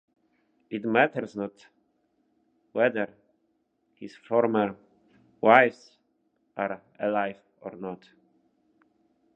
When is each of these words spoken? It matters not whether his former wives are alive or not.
It 0.71 0.83
matters 0.83 1.35
not 1.35 1.67
whether 2.71 3.13
his 3.93 4.15
former 4.15 4.75
wives 5.39 5.95
are 6.57 6.81
alive 6.99 7.37
or 7.61 7.75
not. 7.75 8.09